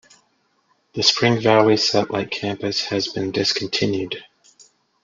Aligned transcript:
The 0.93 1.03
Spring 1.03 1.41
Valley 1.43 1.77
satellite 1.77 2.31
campus 2.31 2.85
has 2.85 3.09
been 3.09 3.29
discontinued. 3.29 4.23